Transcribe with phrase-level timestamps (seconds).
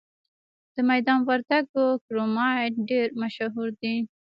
[0.75, 3.95] د میدان وردګو کرومایټ ډیر مشهور دی.